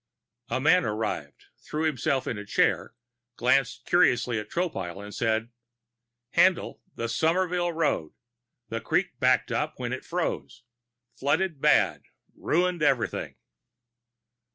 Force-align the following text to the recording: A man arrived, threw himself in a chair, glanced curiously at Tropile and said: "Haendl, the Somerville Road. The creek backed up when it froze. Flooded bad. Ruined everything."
A 0.49 0.59
man 0.59 0.83
arrived, 0.83 1.45
threw 1.59 1.83
himself 1.83 2.25
in 2.25 2.39
a 2.39 2.43
chair, 2.43 2.95
glanced 3.35 3.85
curiously 3.85 4.39
at 4.39 4.49
Tropile 4.49 4.99
and 4.99 5.13
said: 5.13 5.51
"Haendl, 6.35 6.79
the 6.95 7.07
Somerville 7.07 7.71
Road. 7.71 8.13
The 8.69 8.81
creek 8.81 9.19
backed 9.19 9.51
up 9.51 9.75
when 9.77 9.93
it 9.93 10.03
froze. 10.03 10.63
Flooded 11.19 11.61
bad. 11.61 12.01
Ruined 12.35 12.81
everything." 12.81 13.35